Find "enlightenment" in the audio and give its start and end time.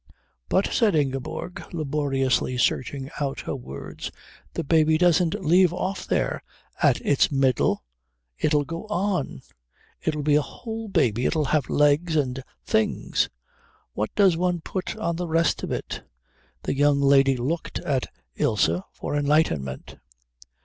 19.15-19.97